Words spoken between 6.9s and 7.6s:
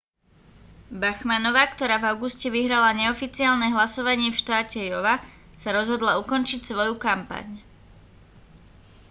kampaň